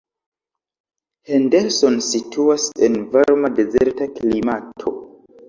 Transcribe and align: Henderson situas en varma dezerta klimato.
Henderson 1.31 1.99
situas 2.07 2.65
en 2.89 2.97
varma 3.17 3.53
dezerta 3.61 4.11
klimato. 4.19 4.97